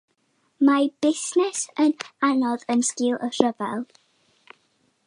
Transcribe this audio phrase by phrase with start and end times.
[0.69, 1.93] Mae busnes yn
[2.29, 3.87] anodd yn sgil y rhyfel.